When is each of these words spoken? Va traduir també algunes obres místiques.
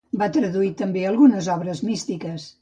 Va 0.19 0.27
traduir 0.37 0.69
també 0.79 1.03
algunes 1.09 1.51
obres 1.57 1.83
místiques. 1.91 2.49